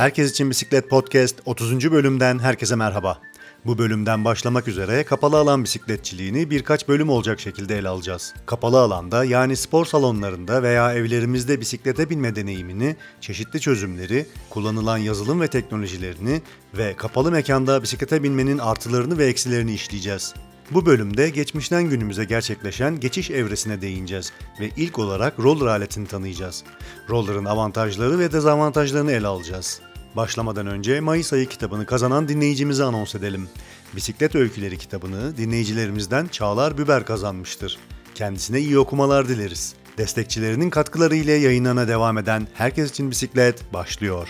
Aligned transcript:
Herkes 0.00 0.30
için 0.30 0.50
Bisiklet 0.50 0.90
Podcast 0.90 1.36
30. 1.44 1.92
bölümden 1.92 2.38
herkese 2.38 2.76
merhaba. 2.76 3.18
Bu 3.66 3.78
bölümden 3.78 4.24
başlamak 4.24 4.68
üzere 4.68 5.04
kapalı 5.04 5.36
alan 5.36 5.64
bisikletçiliğini 5.64 6.50
birkaç 6.50 6.88
bölüm 6.88 7.10
olacak 7.10 7.40
şekilde 7.40 7.78
ele 7.78 7.88
alacağız. 7.88 8.34
Kapalı 8.46 8.80
alanda 8.80 9.24
yani 9.24 9.56
spor 9.56 9.84
salonlarında 9.84 10.62
veya 10.62 10.94
evlerimizde 10.94 11.60
bisiklete 11.60 12.10
binme 12.10 12.36
deneyimini, 12.36 12.96
çeşitli 13.20 13.60
çözümleri, 13.60 14.26
kullanılan 14.50 14.98
yazılım 14.98 15.40
ve 15.40 15.48
teknolojilerini 15.48 16.42
ve 16.74 16.94
kapalı 16.96 17.30
mekanda 17.30 17.82
bisiklete 17.82 18.22
binmenin 18.22 18.58
artılarını 18.58 19.18
ve 19.18 19.26
eksilerini 19.26 19.74
işleyeceğiz. 19.74 20.34
Bu 20.70 20.86
bölümde 20.86 21.30
geçmişten 21.30 21.82
günümüze 21.82 22.24
gerçekleşen 22.24 23.00
geçiş 23.00 23.30
evresine 23.30 23.80
değineceğiz 23.80 24.32
ve 24.60 24.70
ilk 24.76 24.98
olarak 24.98 25.38
roller 25.38 25.66
aletini 25.66 26.06
tanıyacağız. 26.06 26.64
Roller'ın 27.08 27.44
avantajları 27.44 28.18
ve 28.18 28.32
dezavantajlarını 28.32 29.12
ele 29.12 29.26
alacağız. 29.26 29.80
Başlamadan 30.16 30.66
önce 30.66 31.00
Mayıs 31.00 31.32
ayı 31.32 31.48
kitabını 31.48 31.86
kazanan 31.86 32.28
dinleyicimizi 32.28 32.84
anons 32.84 33.14
edelim. 33.14 33.48
Bisiklet 33.96 34.34
Öyküleri 34.34 34.78
kitabını 34.78 35.36
dinleyicilerimizden 35.36 36.26
Çağlar 36.26 36.78
Büber 36.78 37.04
kazanmıştır. 37.04 37.78
Kendisine 38.14 38.58
iyi 38.60 38.78
okumalar 38.78 39.28
dileriz. 39.28 39.74
Destekçilerinin 39.98 40.70
katkıları 40.70 41.16
ile 41.16 41.32
yayınlarına 41.32 41.88
devam 41.88 42.18
eden 42.18 42.48
Herkes 42.54 42.90
için 42.90 43.10
Bisiklet 43.10 43.72
başlıyor. 43.72 44.28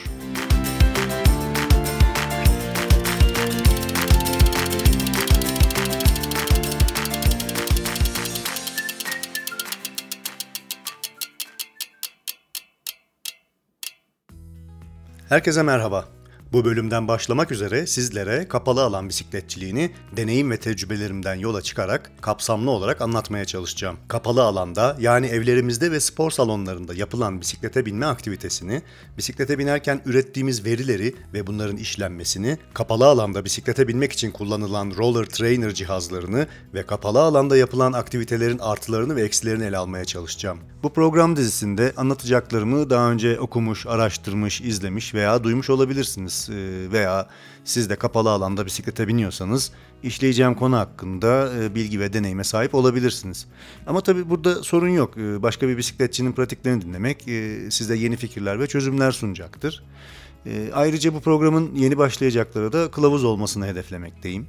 Herkese 15.30 15.62
merhaba. 15.62 16.04
Bu 16.52 16.64
bölümden 16.64 17.08
başlamak 17.08 17.52
üzere 17.52 17.86
sizlere 17.86 18.48
kapalı 18.48 18.82
alan 18.82 19.08
bisikletçiliğini 19.08 19.90
deneyim 20.16 20.50
ve 20.50 20.56
tecrübelerimden 20.56 21.34
yola 21.34 21.62
çıkarak 21.62 22.10
kapsamlı 22.20 22.70
olarak 22.70 23.02
anlatmaya 23.02 23.44
çalışacağım. 23.44 23.96
Kapalı 24.08 24.42
alanda 24.42 24.96
yani 25.00 25.26
evlerimizde 25.26 25.90
ve 25.90 26.00
spor 26.00 26.30
salonlarında 26.30 26.94
yapılan 26.94 27.40
bisiklete 27.40 27.86
binme 27.86 28.06
aktivitesini, 28.06 28.82
bisiklete 29.18 29.58
binerken 29.58 30.02
ürettiğimiz 30.04 30.64
verileri 30.64 31.14
ve 31.34 31.46
bunların 31.46 31.76
işlenmesini, 31.76 32.58
kapalı 32.74 33.06
alanda 33.06 33.44
bisiklete 33.44 33.88
binmek 33.88 34.12
için 34.12 34.30
kullanılan 34.30 34.92
roller 34.98 35.24
trainer 35.24 35.74
cihazlarını 35.74 36.46
ve 36.74 36.86
kapalı 36.86 37.20
alanda 37.20 37.56
yapılan 37.56 37.92
aktivitelerin 37.92 38.58
artılarını 38.58 39.16
ve 39.16 39.22
eksilerini 39.22 39.64
ele 39.64 39.76
almaya 39.76 40.04
çalışacağım. 40.04 40.58
Bu 40.82 40.92
program 40.92 41.36
dizisinde 41.36 41.92
anlatacaklarımı 41.96 42.90
daha 42.90 43.10
önce 43.10 43.40
okumuş, 43.40 43.86
araştırmış, 43.86 44.60
izlemiş 44.60 45.14
veya 45.14 45.44
duymuş 45.44 45.70
olabilirsiniz 45.70 46.39
Ee, 46.48 46.92
veya 46.92 47.28
siz 47.64 47.90
de 47.90 47.96
kapalı 47.96 48.30
alanda 48.30 48.66
bisiklete 48.66 49.08
biniyorsanız 49.08 49.72
işleyeceğim 50.02 50.54
konu 50.54 50.76
hakkında 50.76 51.52
e, 51.60 51.74
bilgi 51.74 52.00
ve 52.00 52.12
deneyime 52.12 52.44
sahip 52.44 52.74
olabilirsiniz. 52.74 53.46
Ama 53.86 54.00
tabii 54.00 54.30
burada 54.30 54.62
sorun 54.62 54.88
yok. 54.88 55.16
Ee, 55.16 55.42
Başka 55.42 55.68
bir 55.68 55.76
bisikletçinin 55.76 56.32
pratiklerini 56.32 56.82
dinlemek 56.82 57.28
e, 57.28 57.70
size 57.70 57.96
yeni 57.96 58.16
fikirler 58.16 58.60
ve 58.60 58.66
çözümler 58.66 59.12
sunacaktır. 59.12 59.82
Ayrıca 60.74 61.14
bu 61.14 61.20
programın 61.20 61.74
yeni 61.74 61.98
başlayacaklara 61.98 62.72
da 62.72 62.90
kılavuz 62.90 63.24
olmasını 63.24 63.66
hedeflemekteyim. 63.66 64.46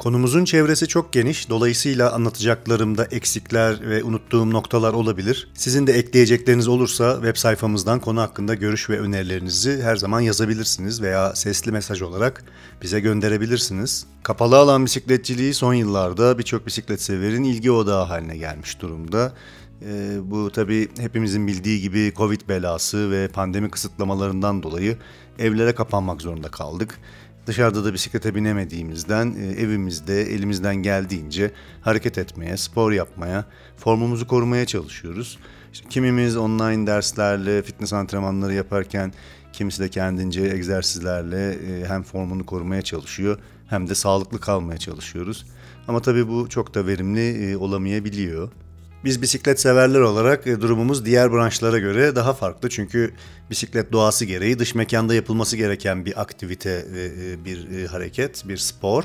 Konumuzun 0.00 0.44
çevresi 0.44 0.88
çok 0.88 1.12
geniş, 1.12 1.50
dolayısıyla 1.50 2.12
anlatacaklarımda 2.12 3.04
eksikler 3.04 3.88
ve 3.88 4.04
unuttuğum 4.04 4.50
noktalar 4.50 4.92
olabilir. 4.92 5.48
Sizin 5.54 5.86
de 5.86 5.92
ekleyecekleriniz 5.92 6.68
olursa 6.68 7.14
web 7.14 7.36
sayfamızdan 7.36 8.00
konu 8.00 8.20
hakkında 8.20 8.54
görüş 8.54 8.90
ve 8.90 9.00
önerilerinizi 9.00 9.82
her 9.82 9.96
zaman 9.96 10.20
yazabilirsiniz 10.20 11.02
veya 11.02 11.34
sesli 11.34 11.72
mesaj 11.72 12.02
olarak 12.02 12.44
bize 12.82 13.00
gönderebilirsiniz. 13.00 14.06
Kapalı 14.22 14.58
alan 14.58 14.84
bisikletçiliği 14.84 15.54
son 15.54 15.74
yıllarda 15.74 16.38
birçok 16.38 16.66
bisiklet 16.66 17.02
severin 17.02 17.44
ilgi 17.44 17.70
odağı 17.70 18.04
haline 18.04 18.36
gelmiş 18.36 18.80
durumda. 18.80 19.32
Ee, 19.82 20.18
bu 20.22 20.50
tabii 20.50 20.88
hepimizin 20.98 21.46
bildiği 21.46 21.80
gibi 21.80 22.12
Covid 22.16 22.40
belası 22.48 23.10
ve 23.10 23.28
pandemi 23.28 23.70
kısıtlamalarından 23.70 24.62
dolayı 24.62 24.96
evlere 25.38 25.74
kapanmak 25.74 26.22
zorunda 26.22 26.48
kaldık. 26.48 26.98
Dışarıda 27.50 27.84
da 27.84 27.94
bisiklete 27.94 28.34
binemediğimizden 28.34 29.34
e, 29.40 29.46
evimizde 29.46 30.22
elimizden 30.22 30.76
geldiğince 30.76 31.50
hareket 31.80 32.18
etmeye, 32.18 32.56
spor 32.56 32.92
yapmaya, 32.92 33.44
formumuzu 33.76 34.26
korumaya 34.26 34.66
çalışıyoruz. 34.66 35.38
İşte 35.72 35.88
kimimiz 35.88 36.36
online 36.36 36.86
derslerle 36.86 37.62
fitness 37.62 37.92
antrenmanları 37.92 38.54
yaparken 38.54 39.12
kimisi 39.52 39.82
de 39.82 39.88
kendince 39.88 40.40
egzersizlerle 40.40 41.50
e, 41.52 41.84
hem 41.88 42.02
formunu 42.02 42.46
korumaya 42.46 42.82
çalışıyor 42.82 43.38
hem 43.66 43.88
de 43.88 43.94
sağlıklı 43.94 44.40
kalmaya 44.40 44.78
çalışıyoruz. 44.78 45.46
Ama 45.88 46.02
tabii 46.02 46.28
bu 46.28 46.48
çok 46.48 46.74
da 46.74 46.86
verimli 46.86 47.50
e, 47.50 47.56
olamayabiliyor. 47.56 48.50
Biz 49.04 49.22
bisiklet 49.22 49.60
severler 49.60 50.00
olarak 50.00 50.46
e, 50.46 50.60
durumumuz 50.60 51.04
diğer 51.04 51.32
branşlara 51.32 51.78
göre 51.78 52.16
daha 52.16 52.34
farklı. 52.34 52.68
Çünkü 52.68 53.12
bisiklet 53.50 53.92
doğası 53.92 54.24
gereği 54.24 54.58
dış 54.58 54.74
mekanda 54.74 55.14
yapılması 55.14 55.56
gereken 55.56 56.04
bir 56.04 56.20
aktivite 56.20 56.84
e, 56.96 57.44
bir 57.44 57.70
e, 57.70 57.86
hareket, 57.86 58.48
bir 58.48 58.56
spor. 58.56 59.04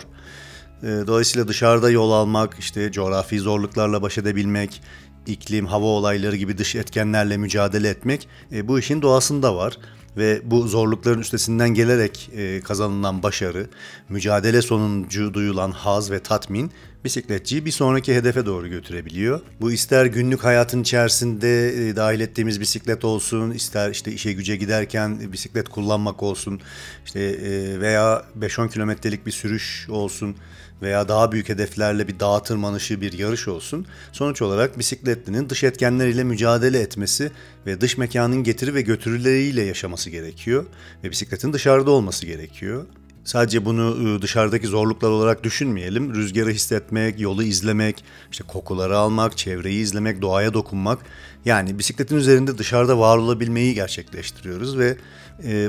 Dolayısıyla 0.84 1.47
dışarıda 1.47 1.89
yol 1.89 2.11
almak, 2.11 2.59
işte 2.59 2.91
coğrafi 2.91 3.39
zorluklarla 3.39 4.01
baş 4.01 4.17
edebilmek, 4.17 4.81
iklim, 5.28 5.66
hava 5.66 5.85
olayları 5.85 6.35
gibi 6.35 6.57
dış 6.57 6.75
etkenlerle 6.75 7.38
mücadele 7.38 7.89
etmek 7.89 8.28
bu 8.63 8.79
işin 8.79 9.01
doğasında 9.01 9.55
var 9.55 9.78
ve 10.17 10.41
bu 10.43 10.67
zorlukların 10.67 11.21
üstesinden 11.21 11.69
gelerek 11.69 12.29
e, 12.35 12.61
kazanılan 12.61 13.23
başarı, 13.23 13.67
mücadele 14.09 14.61
sonucu 14.61 15.33
duyulan 15.33 15.71
haz 15.71 16.11
ve 16.11 16.19
tatmin 16.19 16.71
bisikletçiyi 17.05 17.65
bir 17.65 17.71
sonraki 17.71 18.15
hedefe 18.15 18.45
doğru 18.45 18.67
götürebiliyor. 18.67 19.41
Bu 19.61 19.71
ister 19.71 20.05
günlük 20.05 20.43
hayatın 20.43 20.81
içerisinde 20.81 21.69
e, 21.89 21.95
dahil 21.95 22.19
ettiğimiz 22.19 22.59
bisiklet 22.59 23.05
olsun, 23.05 23.51
ister 23.51 23.91
işte 23.91 24.11
işe 24.11 24.33
güce 24.33 24.55
giderken 24.55 25.33
bisiklet 25.33 25.69
kullanmak 25.69 26.23
olsun, 26.23 26.61
işte 27.05 27.19
e, 27.19 27.79
veya 27.79 28.25
5-10 28.39 28.69
kilometrelik 28.69 29.25
bir 29.25 29.31
sürüş 29.31 29.87
olsun 29.89 30.35
veya 30.81 31.07
daha 31.07 31.31
büyük 31.31 31.49
hedeflerle 31.49 32.07
bir 32.07 32.19
dağ 32.19 32.43
tırmanışı, 32.43 33.01
bir 33.01 33.13
yarış 33.13 33.47
olsun. 33.47 33.85
Sonuç 34.11 34.41
olarak 34.41 34.79
bisikletlinin 34.79 35.49
dış 35.49 35.63
etkenleriyle 35.63 36.23
mücadele 36.23 36.79
etmesi 36.79 37.31
ve 37.65 37.81
dış 37.81 37.97
mekanın 37.97 38.43
getiri 38.43 38.75
ve 38.75 38.81
götürüleriyle 38.81 39.61
yaşaması 39.61 40.09
gerekiyor 40.09 40.65
ve 41.03 41.11
bisikletin 41.11 41.53
dışarıda 41.53 41.91
olması 41.91 42.25
gerekiyor. 42.25 42.85
Sadece 43.23 43.65
bunu 43.65 44.15
ı, 44.15 44.21
dışarıdaki 44.21 44.67
zorluklar 44.67 45.09
olarak 45.09 45.43
düşünmeyelim. 45.43 46.15
Rüzgarı 46.15 46.49
hissetmek, 46.49 47.19
yolu 47.19 47.43
izlemek, 47.43 48.03
işte 48.31 48.43
kokuları 48.47 48.97
almak, 48.97 49.37
çevreyi 49.37 49.81
izlemek, 49.81 50.21
doğaya 50.21 50.53
dokunmak. 50.53 50.99
Yani 51.45 51.79
bisikletin 51.79 52.17
üzerinde 52.17 52.57
dışarıda 52.57 52.99
var 52.99 53.17
olabilmeyi 53.17 53.73
gerçekleştiriyoruz 53.73 54.77
ve 54.77 54.97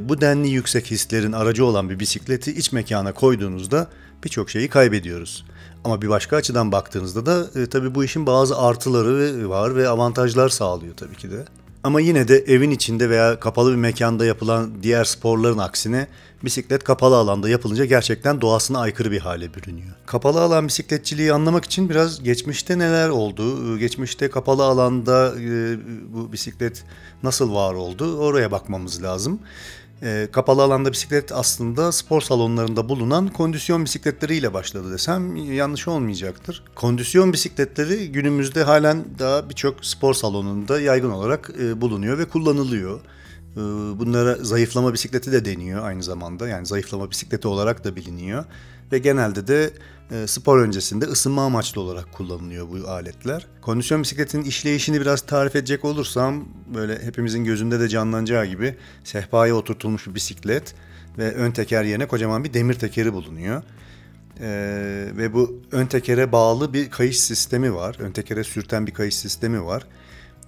bu 0.09 0.21
denli 0.21 0.49
yüksek 0.49 0.91
hislerin 0.91 1.33
aracı 1.33 1.65
olan 1.65 1.91
bir 1.91 1.99
bisikleti 1.99 2.53
iç 2.53 2.73
mekana 2.73 3.13
koyduğunuzda 3.13 3.91
birçok 4.25 4.51
şeyi 4.51 4.69
kaybediyoruz. 4.69 5.45
Ama 5.85 6.03
bir 6.03 6.09
başka 6.09 6.37
açıdan 6.37 6.73
baktığınızda 6.73 7.27
da 7.27 7.61
e, 7.61 7.67
tabii 7.67 7.95
bu 7.95 8.05
işin 8.05 8.27
bazı 8.27 8.59
artıları 8.59 9.19
ve- 9.19 9.49
var 9.49 9.77
ve 9.77 9.89
avantajlar 9.89 10.49
sağlıyor 10.49 10.95
tabii 10.97 11.17
ki 11.17 11.31
de. 11.31 11.45
Ama 11.85 12.01
yine 12.01 12.29
de 12.29 12.37
evin 12.39 12.71
içinde 12.71 13.11
veya 13.11 13.41
kapalı 13.41 13.71
bir 13.71 13.77
mekanda 13.77 14.25
yapılan 14.27 14.71
diğer 14.83 15.05
sporların 15.05 15.59
aksine 15.59 16.07
bisiklet 16.45 16.85
kapalı 16.85 17.17
alanda 17.17 17.49
yapılınca 17.49 17.85
gerçekten 17.85 18.41
doğasına 18.41 18.79
aykırı 18.81 19.11
bir 19.11 19.19
hale 19.21 19.55
bürünüyor. 19.55 19.95
Kapalı 20.07 20.41
alan 20.41 20.69
bisikletçiliği 20.69 21.33
anlamak 21.33 21.65
için 21.65 21.91
biraz 21.91 22.23
geçmişte 22.23 22.79
neler 22.79 23.09
oldu, 23.09 23.75
e, 23.75 23.79
geçmişte 23.79 24.31
kapalı 24.31 24.65
alanda 24.65 25.35
e, 25.41 25.77
bu 26.15 26.33
bisiklet 26.33 26.85
nasıl 27.23 27.55
var 27.55 27.75
oldu 27.75 28.17
oraya 28.19 28.51
bakmamız 28.51 29.03
lazım. 29.03 29.39
E, 30.03 30.29
kapalı 30.33 30.63
alanda 30.63 30.93
bisiklet 30.93 31.33
aslında 31.33 31.93
spor 31.93 32.21
salonlarında 32.21 32.89
bulunan 32.89 33.29
kondisyon 33.29 33.85
bisikletleriyle 33.85 34.55
başladı 34.55 34.93
desem 34.93 35.37
yanlış 35.37 35.89
olmayacaktır. 35.89 36.63
Kondisyon 36.75 37.33
bisikletleri 37.33 38.13
günümüzde 38.13 38.63
halen 38.63 39.05
daha 39.19 39.51
birçok 39.51 39.85
spor 39.85 40.15
salonunda 40.15 40.81
yaygın 40.81 41.11
olarak 41.11 41.51
e, 41.61 41.81
bulunuyor 41.81 42.19
ve 42.19 42.25
kullanılıyor. 42.25 43.01
E, 43.57 43.61
bunlara 43.99 44.35
zayıflama 44.35 44.93
bisikleti 44.93 45.33
de 45.33 45.45
deniyor 45.45 45.85
aynı 45.85 46.03
zamanda. 46.03 46.49
Yani 46.49 46.67
zayıflama 46.67 47.11
bisikleti 47.11 47.49
olarak 47.49 47.85
da 47.85 47.97
biliniyor. 47.97 48.45
Ve 48.93 48.99
genelde 48.99 49.47
de 49.47 49.71
e, 50.11 50.27
spor 50.27 50.59
öncesinde 50.59 51.05
ısınma 51.05 51.45
amaçlı 51.45 51.81
olarak 51.81 52.13
kullanılıyor 52.13 52.69
bu 52.69 52.89
aletler. 52.89 53.47
Kondisyon 53.63 54.03
bisikletinin 54.03 54.45
işleyişini 54.45 55.01
biraz 55.01 55.21
tarif 55.21 55.57
edecek 55.57 55.85
olursam 55.85 56.45
böyle 56.75 57.03
hepimizin 57.03 57.45
gözünde 57.45 57.81
de 57.81 57.89
canlanacağı 57.89 58.47
gibi 58.47 58.77
sehpaya 59.05 59.55
oturtulmuş 59.55 60.07
bir 60.07 60.15
bisiklet 60.15 60.75
ve 61.19 61.33
ön 61.33 61.51
teker 61.51 61.85
yerine 61.85 62.07
kocaman 62.07 62.45
bir 62.45 62.55
demir 62.55 62.75
tekeri 62.75 63.13
bulunuyor. 63.13 63.63
Ee, 64.41 65.09
ve 65.17 65.33
bu 65.35 65.63
ön 65.73 65.87
tekere 65.87 66.33
bağlı 66.33 66.73
bir 66.73 66.91
kayış 66.91 67.21
sistemi 67.21 67.75
var. 67.75 67.97
Ön 67.99 68.13
tekere 68.13 68.45
sürten 68.45 68.87
bir 68.87 68.95
kayış 68.95 69.17
sistemi 69.17 69.65
var. 69.65 69.87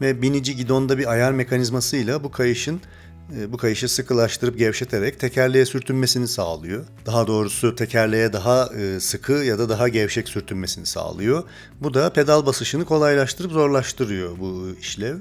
Ve 0.00 0.23
binici 0.23 0.56
gidonda 0.56 0.99
bir 0.99 1.12
ayar 1.12 1.32
mekanizmasıyla 1.32 2.25
bu 2.25 2.31
kayışın 2.31 2.81
bu 3.28 3.56
kayışı 3.56 3.88
sıkılaştırıp 3.88 4.58
gevşeterek 4.58 5.20
tekerleğe 5.20 5.66
sürtünmesini 5.66 6.28
sağlıyor. 6.28 6.84
Daha 7.06 7.26
doğrusu 7.26 7.75
tekerleğe 7.75 8.32
daha 8.32 8.66
e, 8.75 9.00
sıkı 9.00 9.32
ya 9.32 9.58
da 9.58 9.69
daha 9.69 9.88
gevşek 9.88 10.28
sürtünmesini 10.28 10.86
sağlıyor. 10.86 11.44
Bu 11.80 11.94
da 11.94 12.12
pedal 12.12 12.46
basışını 12.46 12.84
kolaylaştırıp 12.84 13.52
zorlaştırıyor 13.52 14.38
bu 14.38 14.76
işlev. 14.80 15.16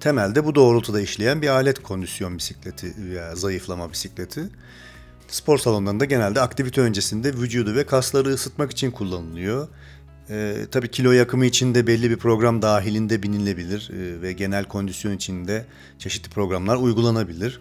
Temelde 0.00 0.44
bu 0.44 0.54
doğrultuda 0.54 1.00
işleyen 1.00 1.42
bir 1.42 1.48
alet 1.48 1.82
kondisyon 1.82 2.38
bisikleti 2.38 2.94
veya 3.10 3.36
zayıflama 3.36 3.92
bisikleti. 3.92 4.48
Spor 5.28 5.58
salonlarında 5.58 6.04
genelde 6.04 6.40
aktivite 6.40 6.80
öncesinde 6.80 7.32
vücudu 7.32 7.74
ve 7.74 7.86
kasları 7.86 8.28
ısıtmak 8.28 8.70
için 8.70 8.90
kullanılıyor. 8.90 9.68
Ee, 10.30 10.66
tabii 10.70 10.90
kilo 10.90 11.12
yakımı 11.12 11.46
için 11.46 11.74
de 11.74 11.86
belli 11.86 12.10
bir 12.10 12.16
program 12.16 12.62
dahilinde 12.62 13.22
binilebilir 13.22 13.90
ee, 13.92 14.22
ve 14.22 14.32
genel 14.32 14.64
kondisyon 14.64 15.12
için 15.12 15.48
de 15.48 15.64
çeşitli 15.98 16.30
programlar 16.30 16.76
uygulanabilir. 16.76 17.60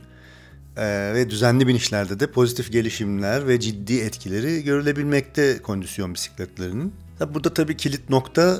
Ee, 0.78 1.12
ve 1.14 1.30
düzenli 1.30 1.68
binişlerde 1.68 2.20
de 2.20 2.32
pozitif 2.32 2.72
gelişimler 2.72 3.48
ve 3.48 3.60
ciddi 3.60 4.00
etkileri 4.00 4.64
görülebilmekte 4.64 5.62
kondisyon 5.62 6.14
bisikletlerinin. 6.14 6.94
Tabii 7.20 7.34
burada 7.34 7.54
tabii 7.54 7.78
kilit 7.78 8.10
nokta 8.10 8.60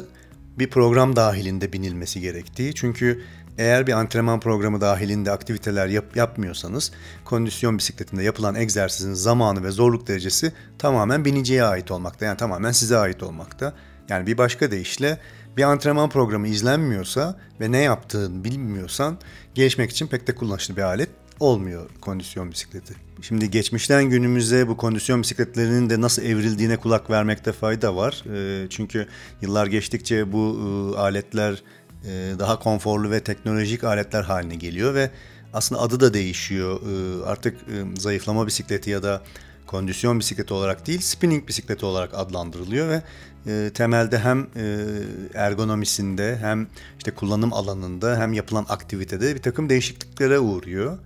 bir 0.60 0.70
program 0.70 1.16
dahilinde 1.16 1.74
binilmesi 1.74 2.22
gerektiği. 2.22 2.76
Çünkü 2.76 3.22
eğer 3.58 3.88
bir 3.88 3.94
antrenman 3.94 4.40
programı 4.40 4.82
dahilinde 4.82 5.32
aktiviteler 5.32 5.88
yap, 5.88 6.16
yapmıyorsanız 6.16 6.92
kondisyon 7.26 7.78
bisikletinde 7.78 8.24
yapılan 8.24 8.56
egzersizin 8.56 9.14
zamanı 9.14 9.64
ve 9.64 9.72
zorluk 9.72 10.08
derecesi 10.08 10.54
tamamen 10.78 11.26
biniciye 11.26 11.64
ait 11.64 11.92
olmakta. 11.92 12.26
Yani 12.26 12.38
tamamen 12.38 12.72
size 12.72 12.98
ait 12.98 13.24
olmakta. 13.24 13.74
Yani 14.10 14.28
bir 14.28 14.38
başka 14.38 14.72
deyişle 14.72 15.20
bir 15.58 15.64
antrenman 15.64 16.10
programı 16.10 16.48
izlenmiyorsa 16.48 17.40
ve 17.62 17.72
ne 17.72 17.78
yaptığını 17.78 18.44
bilmiyorsan 18.44 19.18
gelişmek 19.56 19.92
için 19.92 20.08
pek 20.08 20.28
de 20.28 20.36
kullanışlı 20.36 20.78
bir 20.78 20.82
alet 20.82 21.10
olmuyor 21.40 21.90
kondisyon 22.02 22.52
bisikleti. 22.52 22.94
Şimdi 23.22 23.52
geçmişten 23.52 24.04
günümüze 24.04 24.68
bu 24.68 24.78
kondisyon 24.78 25.22
bisikletlerinin 25.22 25.90
de 25.90 26.02
nasıl 26.02 26.24
evrildiğine 26.24 26.78
kulak 26.78 27.10
vermekte 27.10 27.52
fayda 27.52 27.96
var. 27.96 28.24
Ee, 28.34 28.70
çünkü 28.70 29.08
yıllar 29.42 29.68
geçtikçe 29.68 30.32
bu 30.32 30.58
ıı, 30.60 31.00
aletler 31.00 31.64
e, 32.06 32.40
daha 32.40 32.60
konforlu 32.60 33.12
ve 33.12 33.20
teknolojik 33.20 33.84
aletler 33.84 34.24
haline 34.24 34.56
geliyor 34.56 34.94
ve 34.94 35.12
aslında 35.54 35.82
adı 35.82 36.00
da 36.00 36.14
değişiyor. 36.14 36.82
Ee, 36.82 37.26
artık 37.26 37.58
zayıflama 37.98 38.48
bisikleti 38.48 38.90
ya 38.90 39.04
da 39.04 39.22
kondisyon 39.68 40.20
bisikleti 40.20 40.54
olarak 40.54 40.88
değil 40.88 41.02
spinning 41.02 41.48
bisikleti 41.48 41.86
olarak 41.86 42.14
adlandırılıyor 42.14 42.90
ve 42.90 43.02
e, 43.48 43.72
temelde 43.74 44.20
hem 44.20 44.48
e, 44.56 44.86
ergonomisinde 45.34 46.38
hem 46.38 46.68
işte 46.98 47.12
kullanım 47.12 47.54
alanında 47.54 48.20
hem 48.20 48.34
yapılan 48.34 48.66
aktivitede 48.70 49.36
bir 49.36 49.42
takım 49.42 49.70
değişikliklere 49.70 50.40
uğruyor. 50.40 50.98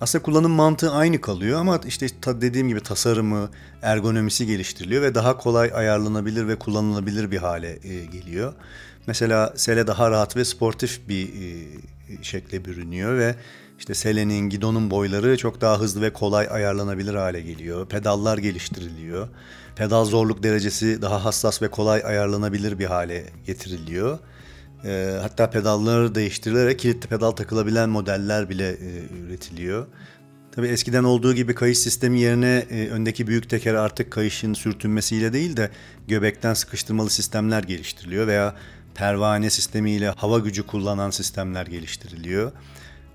Aslında 0.00 0.22
kullanım 0.22 0.52
mantığı 0.52 0.92
aynı 0.92 1.20
kalıyor 1.20 1.60
ama 1.60 1.80
işte 1.86 2.06
dediğim 2.26 2.68
gibi 2.68 2.80
tasarımı, 2.80 3.50
ergonomisi 3.82 4.46
geliştiriliyor 4.46 5.02
ve 5.02 5.14
daha 5.14 5.36
kolay 5.36 5.70
ayarlanabilir 5.74 6.48
ve 6.48 6.56
kullanılabilir 6.56 7.30
bir 7.30 7.38
hale 7.38 7.78
e, 7.82 8.04
geliyor. 8.04 8.52
Mesela 9.06 9.52
sele 9.56 9.86
daha 9.86 10.10
rahat 10.10 10.36
ve 10.36 10.44
sportif 10.44 11.08
bir 11.08 11.28
şekle 12.22 12.64
bürünüyor 12.64 13.18
ve 13.18 13.34
işte 13.78 13.94
selenin, 13.94 14.48
gidonun 14.50 14.90
boyları 14.90 15.36
çok 15.36 15.60
daha 15.60 15.80
hızlı 15.80 16.02
ve 16.02 16.12
kolay 16.12 16.48
ayarlanabilir 16.50 17.14
hale 17.14 17.40
geliyor. 17.40 17.86
Pedallar 17.88 18.38
geliştiriliyor. 18.38 19.28
Pedal 19.76 20.04
zorluk 20.04 20.42
derecesi 20.42 21.02
daha 21.02 21.24
hassas 21.24 21.62
ve 21.62 21.68
kolay 21.68 22.02
ayarlanabilir 22.04 22.78
bir 22.78 22.84
hale 22.84 23.24
getiriliyor. 23.46 24.18
E, 24.84 25.18
hatta 25.22 25.50
pedalları 25.50 26.14
değiştirilerek 26.14 26.78
kilitli 26.78 27.08
pedal 27.08 27.30
takılabilen 27.30 27.88
modeller 27.88 28.50
bile 28.50 28.70
e, 28.70 29.16
üretiliyor. 29.26 29.86
Tabii 30.52 30.68
eskiden 30.68 31.04
olduğu 31.04 31.34
gibi 31.34 31.54
kayış 31.54 31.78
sistemi 31.78 32.20
yerine 32.20 32.66
e, 32.70 32.88
öndeki 32.88 33.26
büyük 33.26 33.50
teker 33.50 33.74
artık 33.74 34.10
kayışın 34.10 34.54
sürtünmesiyle 34.54 35.32
değil 35.32 35.56
de 35.56 35.70
göbekten 36.08 36.54
sıkıştırmalı 36.54 37.10
sistemler 37.10 37.62
geliştiriliyor 37.62 38.26
veya 38.26 38.54
pervane 38.94 39.50
sistemiyle 39.50 40.08
hava 40.08 40.38
gücü 40.38 40.62
kullanan 40.66 41.10
sistemler 41.10 41.66
geliştiriliyor. 41.66 42.52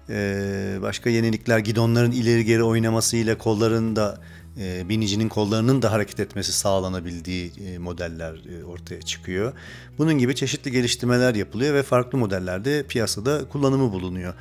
Ee, 0.09 0.77
başka 0.81 1.09
yenilikler 1.09 1.59
gidonların 1.59 2.11
ileri 2.11 2.45
geri 2.45 2.63
oynamasıyla 2.63 3.37
kolların 3.37 3.95
da 3.95 4.17
e, 4.59 4.89
binicinin 4.89 5.29
kollarının 5.29 5.81
da 5.81 5.91
hareket 5.91 6.19
etmesi 6.19 6.51
sağlanabildiği 6.51 7.51
e, 7.65 7.77
modeller 7.77 8.33
e, 8.33 8.63
ortaya 8.63 9.01
çıkıyor. 9.01 9.53
Bunun 9.97 10.13
gibi 10.17 10.35
çeşitli 10.35 10.71
geliştirmeler 10.71 11.35
yapılıyor 11.35 11.73
ve 11.73 11.83
farklı 11.83 12.17
modellerde 12.17 12.83
piyasada 12.83 13.49
kullanımı 13.49 13.91
bulunuyor. 13.91 14.33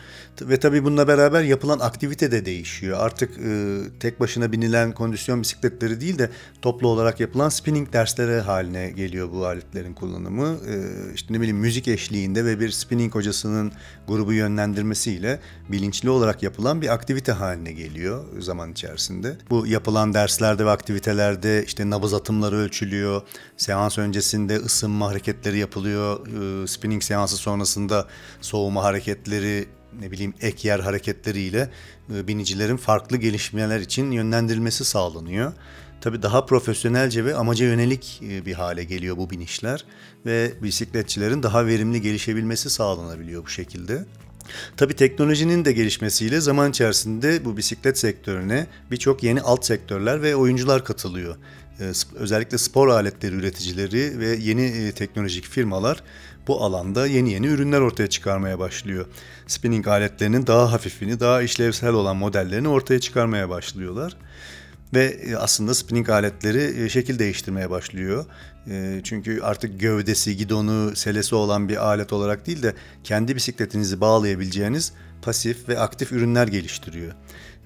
Ve 0.43 0.57
tabii 0.57 0.85
bununla 0.85 1.09
beraber 1.09 1.43
yapılan 1.43 1.79
aktivite 1.79 2.33
de 2.33 2.47
değişiyor. 2.47 2.99
Artık 3.01 3.35
tek 4.01 4.21
başına 4.21 4.53
binilen 4.53 4.93
kondisyon 4.93 5.43
bisikletleri 5.43 6.01
değil 6.01 6.19
de 6.19 6.31
toplu 6.63 6.89
olarak 6.89 7.21
yapılan 7.21 7.49
spinning 7.49 7.93
dersleri 7.93 8.41
haline 8.41 8.91
geliyor 8.91 9.33
bu 9.33 9.47
aletlerin 9.47 9.95
kullanımı. 9.95 10.57
İşte 11.15 11.35
ne 11.35 11.39
bileyim 11.39 11.57
müzik 11.57 11.89
eşliğinde 11.89 12.45
ve 12.45 12.61
bir 12.61 12.71
spinning 12.71 13.15
hocasının 13.15 13.73
grubu 14.09 14.33
yönlendirmesiyle 14.33 15.41
bilinçli 15.69 16.11
olarak 16.11 16.43
yapılan 16.43 16.83
bir 16.83 16.89
aktivite 16.89 17.33
haline 17.33 17.73
geliyor 17.73 18.25
zaman 18.39 18.73
içerisinde. 18.73 19.37
Bu 19.51 19.67
yapılan 19.67 20.08
yapılan 20.09 20.15
derslerde 20.15 20.65
ve 20.65 20.71
aktivitelerde 20.71 21.65
işte 21.67 21.85
nabız 21.85 22.15
atımları 22.15 22.57
ölçülüyor. 22.57 23.23
Seans 23.57 23.99
öncesinde 23.99 24.57
ısınma 24.57 25.09
hareketleri 25.09 25.59
yapılıyor. 25.59 26.27
Ee, 26.27 26.67
spinning 26.67 27.03
seansı 27.03 27.37
sonrasında 27.37 28.07
soğuma 28.41 28.83
hareketleri, 28.83 29.67
ne 30.01 30.11
bileyim 30.11 30.35
ek 30.41 30.69
yer 30.69 30.81
hareketleriyle 30.81 31.71
e, 32.15 32.27
binicilerin 32.27 32.77
farklı 32.77 33.17
gelişmeler 33.17 33.81
için 33.81 34.11
yönlendirilmesi 34.11 34.85
sağlanıyor. 34.85 35.53
Tabii 36.01 36.23
daha 36.23 36.47
profesyonelce 36.47 37.25
ve 37.25 37.35
amaca 37.35 37.67
yönelik 37.67 38.23
e, 38.23 38.47
bir 38.47 38.55
hale 38.55 38.85
geliyor 38.85 39.17
bu 39.17 39.31
binişler 39.31 39.85
ve 40.27 40.53
bisikletçilerin 40.63 41.43
daha 41.43 41.67
verimli 41.67 42.01
gelişebilmesi 42.01 42.71
sağlanabiliyor 42.71 43.45
bu 43.45 43.49
şekilde. 43.49 44.07
Tabi 44.77 44.95
teknolojinin 44.95 45.65
de 45.65 45.73
gelişmesiyle 45.73 46.41
zaman 46.41 46.71
içerisinde 46.71 47.45
bu 47.45 47.57
bisiklet 47.57 47.99
sektörüne 47.99 48.67
birçok 48.91 49.23
yeni 49.23 49.41
alt 49.41 49.65
sektörler 49.65 50.23
ve 50.23 50.37
oyuncular 50.37 50.85
katılıyor. 50.85 51.37
Ee, 51.81 51.93
özellikle 52.15 52.59
spor 52.59 52.89
aletleri 52.89 53.35
üreticileri 53.35 54.19
ve 54.19 54.27
yeni 54.27 54.65
e, 54.65 54.93
teknolojik 54.93 55.45
firmalar 55.45 56.03
bu 56.49 56.63
alanda 56.63 57.07
yeni 57.07 57.33
yeni 57.33 57.47
ürünler 57.47 57.81
ortaya 57.81 58.07
çıkarmaya 58.07 58.59
başlıyor. 58.59 59.07
Spinning 59.47 59.89
aletlerinin 59.89 60.47
daha 60.47 60.73
hafifini, 60.73 61.21
daha 61.21 61.43
işlevsel 61.43 61.93
olan 61.93 62.17
modellerini 62.17 62.69
ortaya 62.69 63.01
çıkarmaya 63.01 63.49
başlıyorlar. 63.49 64.17
Ve 64.95 65.05
e, 65.05 65.37
aslında 65.37 65.75
spinning 65.75 66.11
aletleri 66.11 66.85
e, 66.85 66.89
şekil 66.89 67.19
değiştirmeye 67.19 67.71
başlıyor. 67.71 68.27
E, 68.71 69.01
çünkü 69.05 69.41
artık 69.41 69.81
gövdesi, 69.81 70.37
gidonu, 70.37 70.97
selesi 70.97 71.35
olan 71.35 71.69
bir 71.69 71.87
alet 71.87 72.13
olarak 72.13 72.47
değil 72.47 72.63
de 72.63 72.75
kendi 73.05 73.37
bisikletinizi 73.37 74.01
bağlayabileceğiniz 74.01 74.93
pasif 75.23 75.69
ve 75.69 75.79
aktif 75.79 76.13
ürünler 76.13 76.49
geliştiriyor. 76.49 77.13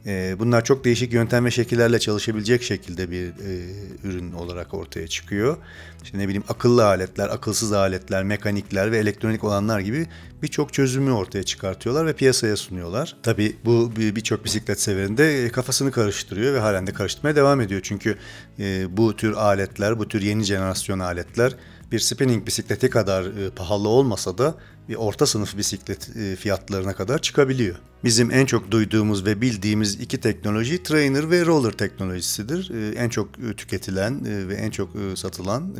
E, 0.06 0.36
bunlar 0.38 0.64
çok 0.64 0.84
değişik 0.84 1.12
yöntem 1.12 1.44
ve 1.44 1.50
şekillerle 1.50 1.98
çalışabilecek 1.98 2.62
şekilde 2.62 3.10
bir 3.10 3.26
e, 3.26 3.72
ürün 4.04 4.32
olarak 4.32 4.74
ortaya 4.74 5.08
çıkıyor. 5.08 5.56
İşte 6.04 6.18
ne 6.18 6.24
bileyim 6.24 6.44
akıllı 6.48 6.86
aletler, 6.86 7.28
akılsız 7.28 7.72
aletler, 7.72 8.24
mekanikler 8.24 8.92
ve 8.92 8.98
elektronik 8.98 9.44
olanlar 9.44 9.80
gibi 9.80 10.06
birçok 10.42 10.72
çözümü 10.72 11.10
ortaya 11.10 11.42
çıkartıyorlar 11.42 12.06
ve 12.06 12.12
piyasaya 12.12 12.56
sunuyorlar. 12.56 13.16
Tabii 13.22 13.56
bu 13.64 13.92
birçok 13.96 14.44
bisiklet 14.44 14.80
severinde 14.80 15.48
kafasını 15.48 15.90
karıştırıyor 15.90 16.54
ve 16.54 16.58
halen 16.58 16.86
de 16.86 16.92
karıştırmaya 16.92 17.36
devam 17.36 17.60
ediyor. 17.60 17.80
Çünkü 17.84 18.16
e, 18.58 18.96
bu 18.96 19.16
tür 19.16 19.32
aletler, 19.32 19.98
bu 19.98 20.08
tür 20.08 20.22
yeni 20.22 20.44
jenerasyon 20.44 20.98
aletler 20.98 21.56
bir 21.92 21.98
spinning 21.98 22.46
bisikleti 22.46 22.90
kadar 22.90 23.24
e, 23.24 23.50
pahalı 23.50 23.88
olmasa 23.88 24.38
da 24.38 24.54
bir 24.88 24.94
orta 24.94 25.26
sınıf 25.26 25.56
bisiklet 25.56 26.16
e, 26.16 26.36
fiyatlarına 26.36 26.94
kadar 26.94 27.18
çıkabiliyor. 27.18 27.76
Bizim 28.04 28.30
en 28.30 28.46
çok 28.46 28.70
duyduğumuz 28.70 29.24
ve 29.24 29.40
bildiğimiz 29.40 29.94
iki 29.94 30.20
teknoloji 30.20 30.82
trainer 30.82 31.30
ve 31.30 31.46
roller 31.46 31.72
teknolojisidir. 31.72 32.70
E, 32.70 32.94
en 32.94 33.08
çok 33.08 33.28
e, 33.38 33.54
tüketilen 33.56 34.24
ve 34.48 34.54
en 34.54 34.70
çok 34.70 34.90
satılan 35.14 35.76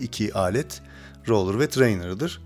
iki 0.00 0.34
alet 0.34 0.82
roller 1.28 1.60
ve 1.60 1.68
trainer'dır. 1.68 2.40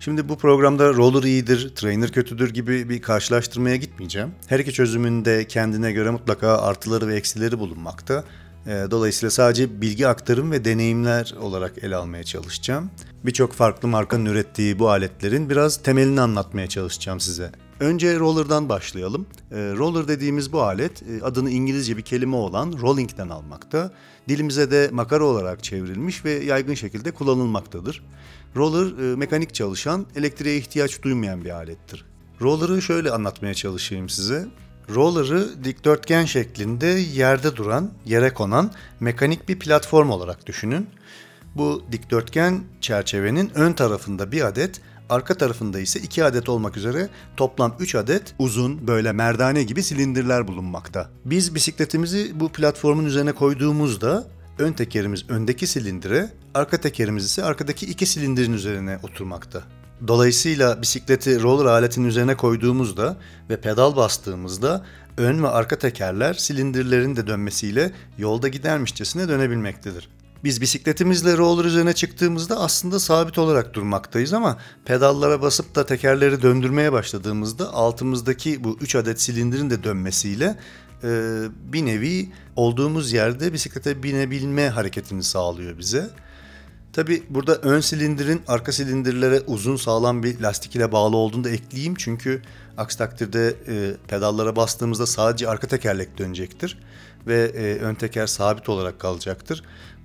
Şimdi 0.00 0.28
bu 0.28 0.38
programda 0.38 0.94
roller 0.94 1.22
iyidir, 1.22 1.74
trainer 1.74 2.12
kötüdür 2.12 2.54
gibi 2.54 2.88
bir 2.88 3.02
karşılaştırmaya 3.02 3.76
gitmeyeceğim. 3.76 4.30
Her 4.46 4.58
iki 4.58 4.72
çözümün 4.72 5.24
de 5.24 5.44
kendine 5.44 5.92
göre 5.92 6.10
mutlaka 6.10 6.58
artıları 6.58 7.08
ve 7.08 7.16
eksileri 7.16 7.58
bulunmakta. 7.58 8.24
Ee, 8.68 8.86
dolayısıyla 8.90 9.30
sadece 9.30 9.80
bilgi 9.80 10.08
aktarım 10.08 10.50
ve 10.50 10.64
deneyimler 10.64 11.34
olarak 11.40 11.84
ele 11.84 11.96
almaya 11.96 12.24
çalışacağım. 12.24 12.90
Birçok 13.24 13.52
farklı 13.52 13.88
markanın 13.88 14.26
ürettiği 14.26 14.78
bu 14.78 14.90
aletlerin 14.90 15.50
biraz 15.50 15.76
temelini 15.76 16.20
anlatmaya 16.20 16.66
çalışacağım 16.66 17.20
size. 17.20 17.52
Önce 17.80 18.18
roller'dan 18.18 18.68
başlayalım. 18.68 19.26
Ee, 19.52 19.56
roller 19.56 20.08
dediğimiz 20.08 20.52
bu 20.52 20.62
alet 20.62 21.02
e, 21.02 21.24
adını 21.24 21.50
İngilizce 21.50 21.96
bir 21.96 22.02
kelime 22.02 22.36
olan 22.36 22.74
rolling'den 22.80 23.28
almakta. 23.28 23.92
Dilimize 24.28 24.70
de 24.70 24.88
makara 24.92 25.24
olarak 25.24 25.64
çevrilmiş 25.64 26.24
ve 26.24 26.30
yaygın 26.30 26.74
şekilde 26.74 27.10
kullanılmaktadır. 27.10 28.02
Roller 28.56 29.12
e, 29.12 29.16
mekanik 29.16 29.54
çalışan, 29.54 30.06
elektriğe 30.16 30.56
ihtiyaç 30.56 31.02
duymayan 31.02 31.44
bir 31.44 31.50
alettir. 31.50 32.04
Roller'ı 32.40 32.82
şöyle 32.82 33.10
anlatmaya 33.10 33.54
çalışayım 33.54 34.08
size. 34.08 34.46
Roller'ı 34.94 35.64
dikdörtgen 35.64 36.24
şeklinde 36.24 36.86
yerde 36.86 37.56
duran, 37.56 37.90
yere 38.06 38.34
konan 38.34 38.72
mekanik 39.00 39.48
bir 39.48 39.58
platform 39.58 40.10
olarak 40.10 40.46
düşünün. 40.46 40.86
Bu 41.54 41.82
dikdörtgen 41.92 42.60
çerçevenin 42.80 43.50
ön 43.54 43.72
tarafında 43.72 44.32
bir 44.32 44.42
adet, 44.42 44.80
arka 45.08 45.34
tarafında 45.34 45.80
ise 45.80 46.00
iki 46.00 46.24
adet 46.24 46.48
olmak 46.48 46.76
üzere 46.76 47.08
toplam 47.36 47.74
3 47.80 47.94
adet 47.94 48.34
uzun 48.38 48.86
böyle 48.86 49.12
merdane 49.12 49.62
gibi 49.62 49.82
silindirler 49.82 50.48
bulunmakta. 50.48 51.10
Biz 51.24 51.54
bisikletimizi 51.54 52.40
bu 52.40 52.48
platformun 52.48 53.04
üzerine 53.04 53.32
koyduğumuzda 53.32 54.26
ön 54.58 54.72
tekerimiz 54.72 55.24
öndeki 55.30 55.66
silindire, 55.66 56.30
arka 56.54 56.80
tekerimiz 56.80 57.24
ise 57.24 57.44
arkadaki 57.44 57.86
iki 57.86 58.06
silindirin 58.06 58.52
üzerine 58.52 58.98
oturmakta. 59.02 59.62
Dolayısıyla 60.06 60.82
bisikleti 60.82 61.42
roller 61.42 61.64
aletin 61.64 62.04
üzerine 62.04 62.36
koyduğumuzda 62.36 63.16
ve 63.50 63.60
pedal 63.60 63.96
bastığımızda 63.96 64.84
ön 65.16 65.42
ve 65.42 65.48
arka 65.48 65.78
tekerler 65.78 66.34
silindirlerin 66.34 67.16
de 67.16 67.26
dönmesiyle 67.26 67.92
yolda 68.18 68.48
gidermişçesine 68.48 69.28
dönebilmektedir. 69.28 70.08
Biz 70.44 70.60
bisikletimizle 70.60 71.36
roller 71.36 71.64
üzerine 71.64 71.92
çıktığımızda 71.92 72.60
aslında 72.60 73.00
sabit 73.00 73.38
olarak 73.38 73.74
durmaktayız 73.74 74.32
ama 74.32 74.58
pedallara 74.84 75.42
basıp 75.42 75.74
da 75.74 75.86
tekerleri 75.86 76.42
döndürmeye 76.42 76.92
başladığımızda 76.92 77.74
altımızdaki 77.74 78.64
bu 78.64 78.78
3 78.80 78.94
adet 78.94 79.20
silindirin 79.20 79.70
de 79.70 79.84
dönmesiyle 79.84 80.56
e, 81.04 81.42
bir 81.72 81.86
nevi 81.86 82.32
olduğumuz 82.56 83.12
yerde 83.12 83.52
bisiklete 83.52 84.02
binebilme 84.02 84.68
hareketini 84.68 85.22
sağlıyor 85.22 85.78
bize. 85.78 86.10
Tabi 86.98 87.22
burada 87.30 87.54
ön 87.56 87.80
silindirin 87.80 88.42
arka 88.48 88.72
silindirlere 88.72 89.40
uzun 89.46 89.76
sağlam 89.76 90.22
bir 90.22 90.40
lastik 90.40 90.76
ile 90.76 90.92
bağlı 90.92 91.16
olduğunu 91.16 91.44
da 91.44 91.50
ekleyeyim. 91.50 91.94
Çünkü 91.94 92.42
aksi 92.76 92.98
takdirde 92.98 93.54
e, 93.68 93.94
pedallara 94.08 94.56
bastığımızda 94.56 95.06
sadece 95.06 95.48
arka 95.48 95.66
tekerlek 95.66 96.18
dönecektir. 96.18 96.78
Ve 97.26 97.52
e, 97.54 97.78
ön 97.78 97.94
teker 97.94 98.26
sabit 98.26 98.68
olarak 98.68 99.00
kalacaktır. 99.00 99.62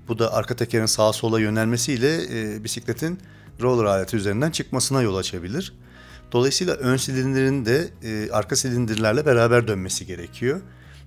Bu 0.07 0.19
da 0.19 0.33
arka 0.33 0.55
tekerin 0.55 0.85
sağa 0.85 1.13
sola 1.13 1.39
yönelmesiyle 1.39 2.21
e, 2.23 2.63
bisikletin 2.63 3.19
roller 3.61 3.85
aleti 3.85 4.17
üzerinden 4.17 4.51
çıkmasına 4.51 5.01
yol 5.01 5.15
açabilir. 5.15 5.73
Dolayısıyla 6.31 6.73
ön 6.73 6.97
silindirin 6.97 7.65
de 7.65 7.89
e, 8.03 8.31
arka 8.31 8.55
silindirlerle 8.55 9.25
beraber 9.25 9.67
dönmesi 9.67 10.05
gerekiyor. 10.05 10.61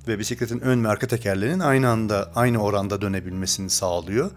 Ve 0.08 0.18
bisikletin 0.18 0.60
ön 0.60 0.84
ve 0.84 0.88
arka 0.88 1.06
tekerlerinin 1.06 1.60
aynı 1.60 1.88
anda, 1.88 2.32
aynı 2.34 2.62
oranda 2.62 3.00
dönebilmesini 3.00 3.70
sağlıyor. 3.70 4.30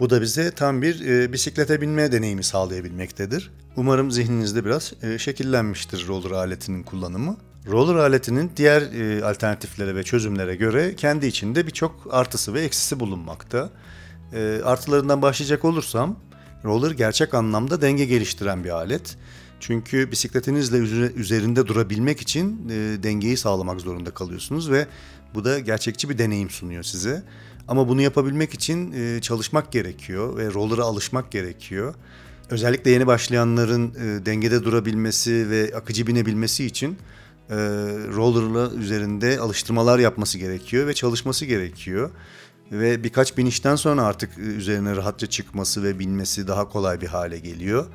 Bu 0.00 0.10
da 0.10 0.20
bize 0.20 0.50
tam 0.50 0.82
bir 0.82 1.06
e, 1.06 1.32
bisiklete 1.32 1.80
binme 1.80 2.12
deneyimi 2.12 2.44
sağlayabilmektedir. 2.44 3.50
Umarım 3.76 4.10
zihninizde 4.10 4.64
biraz 4.64 4.92
e, 5.02 5.18
şekillenmiştir 5.18 6.06
roller 6.08 6.30
aletinin 6.30 6.82
kullanımı. 6.82 7.36
Roller 7.66 7.94
aletinin 7.94 8.50
diğer 8.56 8.82
e, 8.82 9.24
alternatiflere 9.24 9.94
ve 9.94 10.02
çözümlere 10.02 10.56
göre 10.56 10.94
kendi 10.96 11.26
içinde 11.26 11.66
birçok 11.66 12.08
artısı 12.10 12.54
ve 12.54 12.60
eksisi 12.60 13.00
bulunmakta. 13.00 13.70
E, 14.32 14.60
artılarından 14.64 15.22
başlayacak 15.22 15.64
olursam, 15.64 16.18
roller 16.64 16.90
gerçek 16.90 17.34
anlamda 17.34 17.82
denge 17.82 18.04
geliştiren 18.04 18.64
bir 18.64 18.70
alet. 18.70 19.16
Çünkü 19.60 20.10
bisikletinizle 20.12 20.76
üzerinde 21.08 21.66
durabilmek 21.66 22.20
için 22.20 22.68
e, 22.68 23.02
dengeyi 23.02 23.36
sağlamak 23.36 23.80
zorunda 23.80 24.10
kalıyorsunuz 24.10 24.70
ve 24.70 24.86
bu 25.34 25.44
da 25.44 25.58
gerçekçi 25.58 26.08
bir 26.08 26.18
deneyim 26.18 26.50
sunuyor 26.50 26.82
size. 26.82 27.22
Ama 27.68 27.88
bunu 27.88 28.02
yapabilmek 28.02 28.54
için 28.54 28.92
e, 28.92 29.20
çalışmak 29.20 29.72
gerekiyor 29.72 30.36
ve 30.36 30.54
roller'a 30.54 30.84
alışmak 30.84 31.30
gerekiyor. 31.30 31.94
Özellikle 32.50 32.90
yeni 32.90 33.06
başlayanların 33.06 33.94
e, 33.94 34.26
dengede 34.26 34.64
durabilmesi 34.64 35.50
ve 35.50 35.72
akıcı 35.76 36.06
binebilmesi 36.06 36.64
için 36.64 36.98
e, 37.50 37.56
roller'la 38.16 38.70
üzerinde 38.74 39.40
alıştırmalar 39.40 39.98
yapması 39.98 40.38
gerekiyor 40.38 40.86
ve 40.86 40.94
çalışması 40.94 41.44
gerekiyor. 41.44 42.10
Ve 42.72 43.04
birkaç 43.04 43.36
binişten 43.36 43.76
sonra 43.76 44.02
artık 44.02 44.38
e, 44.38 44.40
üzerine 44.40 44.96
rahatça 44.96 45.26
çıkması 45.26 45.82
ve 45.82 45.98
binmesi 45.98 46.48
daha 46.48 46.68
kolay 46.68 47.00
bir 47.00 47.06
hale 47.06 47.38
geliyor. 47.38 47.86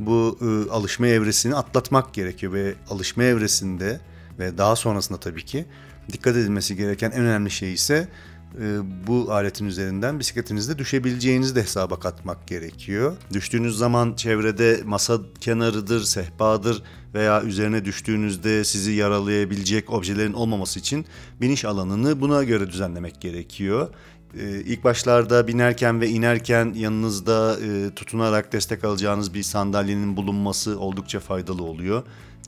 Bu 0.00 0.38
e, 0.40 0.70
alışma 0.70 1.06
evresini 1.06 1.54
atlatmak 1.54 2.14
gerekiyor 2.14 2.52
ve 2.52 2.74
alışma 2.90 3.24
evresinde 3.24 4.00
ve 4.38 4.58
daha 4.58 4.76
sonrasında 4.76 5.20
tabii 5.20 5.44
ki 5.44 5.66
dikkat 6.12 6.36
edilmesi 6.36 6.76
gereken 6.76 7.10
en 7.10 7.20
önemli 7.20 7.50
şey 7.50 7.72
ise 7.72 8.08
e, 8.60 8.78
bu 9.06 9.32
aletin 9.32 9.66
üzerinden 9.66 10.18
bisikletinizde 10.18 10.78
düşebileceğinizi 10.78 11.54
de 11.54 11.62
hesaba 11.62 12.00
katmak 12.00 12.46
gerekiyor. 12.46 13.16
Düştüğünüz 13.32 13.78
zaman 13.78 14.14
çevrede 14.14 14.80
masa 14.84 15.18
kenarıdır, 15.40 16.02
sehpadır 16.02 16.82
veya 17.14 17.42
üzerine 17.42 17.84
düştüğünüzde 17.84 18.64
sizi 18.64 18.92
yaralayabilecek 18.92 19.90
objelerin 19.90 20.32
olmaması 20.32 20.78
için 20.78 21.06
biniş 21.40 21.64
alanını 21.64 22.20
buna 22.20 22.44
göre 22.44 22.66
düzenlemek 22.70 23.20
gerekiyor. 23.20 23.88
Ee, 24.38 24.60
ilk 24.60 24.84
başlarda 24.84 25.48
binerken 25.48 26.00
ve 26.00 26.08
inerken 26.08 26.74
yanınızda 26.76 27.56
e, 27.60 27.94
tutunarak 27.94 28.52
destek 28.52 28.84
alacağınız 28.84 29.34
bir 29.34 29.42
sandalyenin 29.42 30.16
bulunması 30.16 30.78
oldukça 30.78 31.20
faydalı 31.20 31.62
oluyor. 31.62 32.02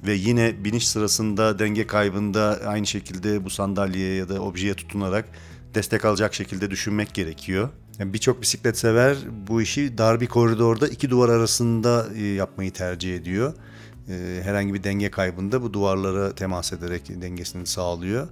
Ve 0.06 0.14
yine 0.14 0.64
biniş 0.64 0.88
sırasında 0.88 1.58
denge 1.58 1.86
kaybında 1.86 2.60
aynı 2.66 2.86
şekilde 2.86 3.44
bu 3.44 3.50
sandalyeye 3.50 4.14
ya 4.14 4.28
da 4.28 4.40
objeye 4.40 4.74
tutunarak 4.74 5.28
destek 5.74 6.04
alacak 6.04 6.34
şekilde 6.34 6.70
düşünmek 6.70 7.14
gerekiyor. 7.14 7.68
Yani 7.98 8.12
Birçok 8.12 8.42
bisiklet 8.42 8.78
sever 8.78 9.16
bu 9.48 9.62
işi 9.62 9.98
dar 9.98 10.20
bir 10.20 10.26
koridorda 10.26 10.88
iki 10.88 11.10
duvar 11.10 11.28
arasında 11.28 12.06
e, 12.16 12.26
yapmayı 12.26 12.72
tercih 12.72 13.16
ediyor. 13.16 13.54
E, 14.08 14.40
herhangi 14.42 14.74
bir 14.74 14.84
denge 14.84 15.10
kaybında 15.10 15.62
bu 15.62 15.72
duvarlara 15.72 16.34
temas 16.34 16.72
ederek 16.72 17.22
dengesini 17.22 17.66
sağlıyor. 17.66 18.28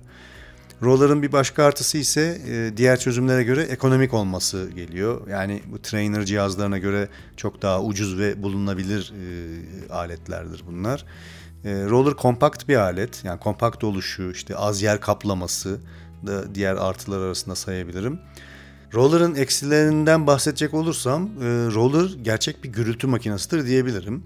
Roller'ın 0.82 1.22
bir 1.22 1.32
başka 1.32 1.64
artısı 1.64 1.98
ise 1.98 2.40
e, 2.48 2.76
diğer 2.76 3.00
çözümlere 3.00 3.44
göre 3.44 3.62
ekonomik 3.62 4.14
olması 4.14 4.70
geliyor. 4.74 5.28
Yani 5.28 5.62
bu 5.72 5.82
trainer 5.82 6.24
cihazlarına 6.24 6.78
göre 6.78 7.08
çok 7.36 7.62
daha 7.62 7.82
ucuz 7.82 8.18
ve 8.18 8.42
bulunabilir 8.42 9.12
aletlerdir 9.90 10.64
bunlar. 10.66 11.04
Roller 11.64 12.14
kompakt 12.14 12.68
bir 12.68 12.76
alet. 12.76 13.24
Yani 13.24 13.40
kompakt 13.40 13.84
oluşu, 13.84 14.30
işte 14.30 14.56
az 14.56 14.82
yer 14.82 15.00
kaplaması, 15.00 15.80
da 16.26 16.54
diğer 16.54 16.76
artılar 16.76 17.20
arasında 17.20 17.54
sayabilirim. 17.54 18.20
Roller'ın 18.94 19.34
eksilerinden 19.34 20.26
bahsedecek 20.26 20.74
olursam, 20.74 21.26
e, 21.26 21.46
roller 21.74 22.10
gerçek 22.22 22.64
bir 22.64 22.68
gürültü 22.68 23.06
makinesidir 23.06 23.66
diyebilirim. 23.66 24.22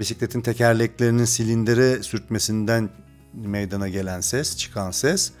Bisikletin 0.00 0.40
tekerleklerinin 0.40 1.24
silindire 1.24 2.02
sürtmesinden 2.02 2.90
meydana 3.32 3.88
gelen 3.88 4.20
ses, 4.20 4.56
çıkan 4.56 4.90
ses 4.90 5.32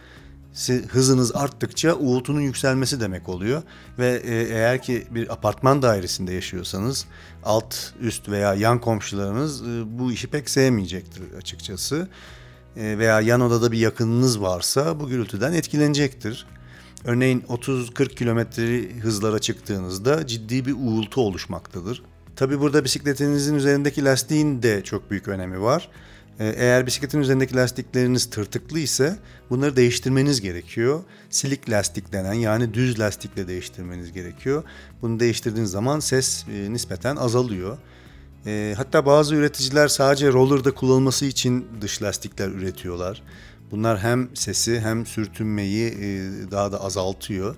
hızınız 0.88 1.36
arttıkça 1.36 1.94
uğultunun 1.94 2.40
yükselmesi 2.40 3.00
demek 3.00 3.28
oluyor. 3.28 3.62
Ve 3.98 4.22
e, 4.24 4.34
eğer 4.34 4.82
ki 4.82 5.06
bir 5.10 5.32
apartman 5.32 5.82
dairesinde 5.82 6.32
yaşıyorsanız 6.32 7.06
alt, 7.44 7.74
üst 8.00 8.28
veya 8.28 8.54
yan 8.54 8.80
komşularınız 8.80 9.62
e, 9.62 9.98
bu 9.98 10.12
işi 10.12 10.26
pek 10.26 10.50
sevmeyecektir 10.50 11.22
açıkçası. 11.38 12.08
E, 12.76 12.98
veya 12.98 13.20
yan 13.20 13.40
odada 13.40 13.72
bir 13.72 13.78
yakınınız 13.78 14.42
varsa 14.42 15.00
bu 15.00 15.08
gürültüden 15.08 15.52
etkilenecektir. 15.52 16.46
Örneğin 17.04 17.40
30-40 17.40 18.14
kilometre 18.14 19.00
hızlara 19.00 19.38
çıktığınızda 19.38 20.26
ciddi 20.26 20.66
bir 20.66 20.72
uğultu 20.72 21.20
oluşmaktadır. 21.20 22.02
Tabi 22.36 22.60
burada 22.60 22.84
bisikletinizin 22.84 23.54
üzerindeki 23.54 24.04
lastiğin 24.04 24.62
de 24.62 24.84
çok 24.84 25.10
büyük 25.10 25.28
önemi 25.28 25.62
var. 25.62 25.88
E, 26.38 26.48
eğer 26.48 26.86
bisikletin 26.86 27.20
üzerindeki 27.20 27.56
lastikleriniz 27.56 28.30
tırtıklı 28.30 28.78
ise 28.78 29.16
bunları 29.50 29.76
değiştirmeniz 29.76 30.40
gerekiyor. 30.40 31.00
Silik 31.30 31.70
lastik 31.70 32.12
denen 32.12 32.32
yani 32.32 32.74
düz 32.74 33.00
lastikle 33.00 33.48
değiştirmeniz 33.48 34.12
gerekiyor. 34.12 34.64
Bunu 35.02 35.20
değiştirdiğiniz 35.20 35.70
zaman 35.70 36.00
ses 36.00 36.44
e, 36.48 36.72
nispeten 36.72 37.16
azalıyor. 37.16 37.78
E, 38.46 38.74
hatta 38.76 39.06
bazı 39.06 39.34
üreticiler 39.34 39.88
sadece 39.88 40.32
rollerda 40.32 40.74
kullanılması 40.74 41.24
için 41.24 41.66
dış 41.80 42.02
lastikler 42.02 42.48
üretiyorlar. 42.48 43.22
Bunlar 43.70 43.98
hem 43.98 44.36
sesi 44.36 44.80
hem 44.80 45.06
sürtünmeyi 45.06 45.88
e, 45.88 46.30
daha 46.50 46.72
da 46.72 46.84
azaltıyor. 46.84 47.56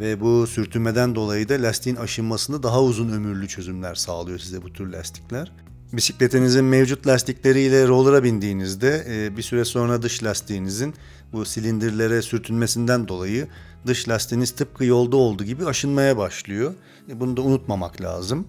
Ve 0.00 0.20
bu 0.20 0.46
sürtünmeden 0.46 1.14
dolayı 1.14 1.48
da 1.48 1.54
lastiğin 1.54 1.96
aşınmasını 1.96 2.62
daha 2.62 2.82
uzun 2.82 3.12
ömürlü 3.12 3.48
çözümler 3.48 3.94
sağlıyor 3.94 4.38
size 4.38 4.62
bu 4.62 4.72
tür 4.72 4.92
lastikler. 4.92 5.52
Bisikletinizin 5.96 6.64
mevcut 6.64 7.06
lastikleriyle 7.06 7.88
roller'a 7.88 8.24
bindiğinizde 8.24 9.04
e, 9.08 9.36
bir 9.36 9.42
süre 9.42 9.64
sonra 9.64 10.02
dış 10.02 10.24
lastiğinizin 10.24 10.94
bu 11.32 11.44
silindirlere 11.44 12.22
sürtünmesinden 12.22 13.08
dolayı 13.08 13.48
dış 13.86 14.08
lastiğiniz 14.08 14.50
tıpkı 14.50 14.84
yolda 14.84 15.16
olduğu 15.16 15.44
gibi 15.44 15.66
aşınmaya 15.66 16.16
başlıyor. 16.16 16.74
E, 17.10 17.20
bunu 17.20 17.36
da 17.36 17.42
unutmamak 17.42 18.00
lazım. 18.00 18.48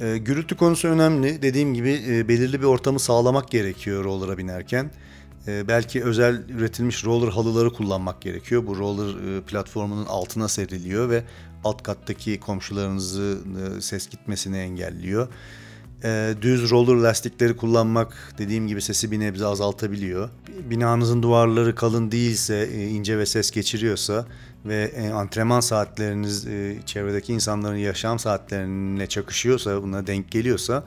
E, 0.00 0.18
gürültü 0.18 0.56
konusu 0.56 0.88
önemli. 0.88 1.42
Dediğim 1.42 1.74
gibi 1.74 2.24
belirli 2.28 2.60
bir 2.60 2.66
ortamı 2.66 3.00
sağlamak 3.00 3.50
gerekiyor 3.50 4.04
roller'a 4.04 4.38
binerken. 4.38 4.90
Belki 5.46 6.04
özel 6.04 6.48
üretilmiş 6.48 7.04
roller 7.04 7.28
halıları 7.28 7.72
kullanmak 7.72 8.22
gerekiyor. 8.22 8.66
Bu 8.66 8.76
roller 8.76 9.42
platformunun 9.42 10.06
altına 10.06 10.48
seriliyor 10.48 11.10
ve 11.10 11.24
alt 11.64 11.82
kattaki 11.82 12.40
komşularınızı 12.40 13.38
ses 13.80 14.08
gitmesini 14.08 14.58
engelliyor. 14.58 15.28
Ee, 16.04 16.34
düz 16.42 16.70
roller 16.70 16.94
lastikleri 16.94 17.56
kullanmak 17.56 18.34
dediğim 18.38 18.68
gibi 18.68 18.82
sesi 18.82 19.10
bir 19.10 19.20
nebze 19.20 19.46
azaltabiliyor. 19.46 20.28
Binanızın 20.70 21.22
duvarları 21.22 21.74
kalın 21.74 22.10
değilse, 22.10 22.68
e, 22.72 22.88
ince 22.88 23.18
ve 23.18 23.26
ses 23.26 23.50
geçiriyorsa 23.50 24.26
ve 24.64 24.92
e, 24.96 25.10
antrenman 25.10 25.60
saatleriniz 25.60 26.46
e, 26.46 26.76
çevredeki 26.86 27.32
insanların 27.32 27.76
yaşam 27.76 28.18
saatlerine 28.18 29.06
çakışıyorsa, 29.06 29.82
buna 29.82 30.06
denk 30.06 30.30
geliyorsa 30.30 30.84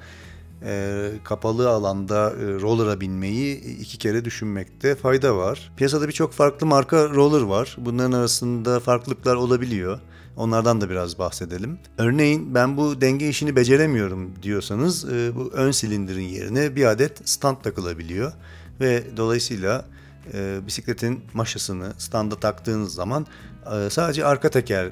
e, 0.64 1.10
kapalı 1.24 1.70
alanda 1.70 2.30
e, 2.30 2.62
roller'a 2.62 3.02
binmeyi 3.02 3.60
iki 3.80 3.98
kere 3.98 4.26
düşünmekte 4.26 4.96
fayda 4.96 5.38
var. 5.38 5.72
Piyasada 5.78 6.08
birçok 6.08 6.34
farklı 6.34 6.68
marka 6.68 7.10
roller 7.10 7.42
var. 7.42 7.76
Bunların 7.80 8.12
arasında 8.12 8.80
farklılıklar 8.80 9.36
olabiliyor. 9.36 10.00
Onlardan 10.38 10.82
da 10.82 10.90
biraz 10.90 11.20
bahsedelim. 11.20 11.80
Örneğin 11.98 12.56
ben 12.56 12.78
bu 12.78 13.02
denge 13.02 13.30
işini 13.30 13.56
beceremiyorum 13.56 14.34
diyorsanız 14.44 15.06
e, 15.14 15.36
bu 15.36 15.52
ön 15.54 15.72
silindirin 15.72 16.28
yerine 16.28 16.76
bir 16.76 16.86
adet 16.86 17.30
stand 17.30 17.58
takılabiliyor 17.64 18.34
ve 18.80 19.04
dolayısıyla 19.18 19.86
e, 20.34 20.60
bisikletin 20.68 21.24
maşasını 21.34 21.94
standa 21.98 22.40
taktığınız 22.40 22.94
zaman 22.94 23.28
e, 23.74 23.90
sadece 23.90 24.26
arka 24.26 24.50
teker 24.50 24.90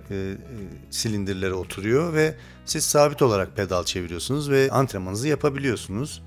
silindirlere 0.89 1.53
oturuyor 1.53 2.13
ve 2.13 2.35
siz 2.65 2.83
sabit 2.83 3.21
olarak 3.21 3.55
pedal 3.55 3.83
çeviriyorsunuz 3.83 4.49
ve 4.49 4.69
antrenmanınızı 4.71 5.27
yapabiliyorsunuz. 5.27 6.21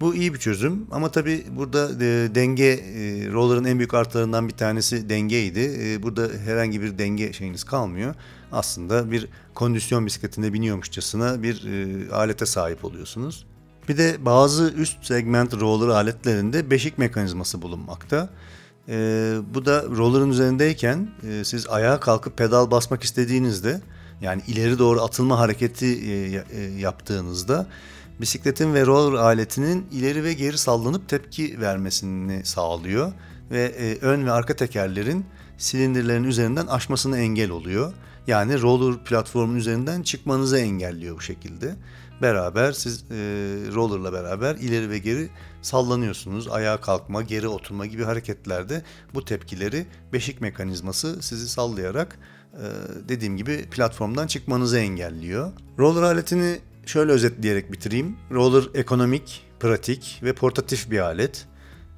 Bu 0.00 0.14
iyi 0.14 0.34
bir 0.34 0.38
çözüm 0.38 0.86
ama 0.90 1.10
tabi 1.10 1.44
burada 1.56 2.04
e, 2.04 2.34
denge 2.34 2.64
e, 2.64 3.32
roller'ın 3.32 3.64
en 3.64 3.78
büyük 3.78 3.94
artılarından 3.94 4.48
bir 4.48 4.52
tanesi 4.52 5.08
dengeydi. 5.08 5.78
E, 5.80 6.02
burada 6.02 6.28
herhangi 6.44 6.82
bir 6.82 6.98
denge 6.98 7.32
şeyiniz 7.32 7.64
kalmıyor. 7.64 8.14
Aslında 8.52 9.10
bir 9.10 9.28
kondisyon 9.54 10.06
bisikletinde 10.06 10.52
biniyormuşçasına 10.52 11.42
bir 11.42 11.66
e, 11.66 12.12
alete 12.12 12.46
sahip 12.46 12.84
oluyorsunuz. 12.84 13.46
Bir 13.88 13.98
de 13.98 14.16
bazı 14.24 14.72
üst 14.76 15.04
segment 15.04 15.54
roller 15.54 15.88
aletlerinde 15.88 16.70
beşik 16.70 16.98
mekanizması 16.98 17.62
bulunmakta. 17.62 18.30
E, 18.88 18.94
bu 19.54 19.64
da 19.64 19.82
roller'ın 19.82 20.30
üzerindeyken 20.30 21.10
e, 21.28 21.44
siz 21.44 21.68
ayağa 21.68 22.00
kalkıp 22.00 22.36
pedal 22.38 22.70
basmak 22.70 23.02
istediğinizde 23.02 23.80
yani 24.20 24.42
ileri 24.46 24.78
doğru 24.78 25.02
atılma 25.02 25.38
hareketi 25.38 25.86
e, 25.86 26.44
e, 26.50 26.62
yaptığınızda 26.78 27.66
bisikletin 28.20 28.74
ve 28.74 28.86
roller 28.86 29.18
aletinin 29.18 29.86
ileri 29.92 30.24
ve 30.24 30.32
geri 30.32 30.58
sallanıp 30.58 31.08
tepki 31.08 31.60
vermesini 31.60 32.44
sağlıyor 32.44 33.12
ve 33.50 33.64
e, 33.64 33.98
ön 33.98 34.26
ve 34.26 34.32
arka 34.32 34.56
tekerlerin 34.56 35.24
silindirlerin 35.58 36.24
üzerinden 36.24 36.66
aşmasını 36.66 37.18
engel 37.18 37.50
oluyor. 37.50 37.92
Yani 38.26 38.62
roller 38.62 39.04
platformun 39.04 39.56
üzerinden 39.56 40.02
çıkmanızı 40.02 40.58
engelliyor 40.58 41.16
bu 41.16 41.20
şekilde. 41.20 41.76
Beraber 42.22 42.72
siz 42.72 43.02
e, 43.02 43.14
rollerla 43.74 44.12
beraber 44.12 44.54
ileri 44.54 44.90
ve 44.90 44.98
geri 44.98 45.28
sallanıyorsunuz. 45.62 46.48
Ayağa 46.48 46.80
kalkma, 46.80 47.22
geri 47.22 47.48
oturma 47.48 47.86
gibi 47.86 48.04
hareketlerde 48.04 48.82
bu 49.14 49.24
tepkileri 49.24 49.86
beşik 50.12 50.40
mekanizması 50.40 51.22
sizi 51.22 51.48
sallayarak 51.48 52.18
e, 52.52 52.66
dediğim 53.08 53.36
gibi 53.36 53.66
platformdan 53.70 54.26
çıkmanızı 54.26 54.78
engelliyor. 54.78 55.52
Roller 55.78 56.02
aletini 56.02 56.58
şöyle 56.90 57.12
özetleyerek 57.12 57.72
bitireyim. 57.72 58.16
Roller 58.30 58.64
ekonomik, 58.74 59.42
pratik 59.60 60.20
ve 60.22 60.32
portatif 60.32 60.90
bir 60.90 60.98
alet. 60.98 61.46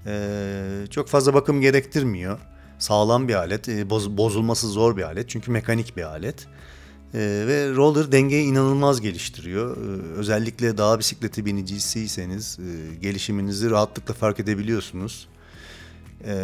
E, 0.07 0.87
çok 0.91 1.09
fazla 1.09 1.35
bakım 1.35 1.61
gerektirmiyor 1.61 2.39
sağlam 2.83 3.29
bir 3.29 3.35
alet, 3.35 3.69
e, 3.69 3.91
boz, 3.91 4.17
bozulması 4.17 4.69
zor 4.69 4.97
bir 4.97 5.03
alet 5.03 5.29
çünkü 5.29 5.51
mekanik 5.51 5.97
bir 5.97 6.03
alet. 6.03 6.47
E, 7.15 7.19
ve 7.47 7.75
roller 7.75 8.13
dengeyi 8.13 8.45
inanılmaz 8.45 9.01
geliştiriyor. 9.01 9.77
E, 9.77 10.03
özellikle 10.17 10.79
dağ 10.79 10.99
bisikleti 10.99 11.47
binicisiyseniz 11.47 12.59
e, 12.59 12.95
gelişiminizi 12.95 13.71
rahatlıkla 13.71 14.15
fark 14.15 14.41
edebiliyorsunuz. 14.41 15.29
E, 16.25 16.35